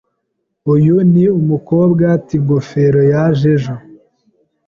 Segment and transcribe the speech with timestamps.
[0.73, 3.75] Uyu ni umukobwa tingofero yaje ejo.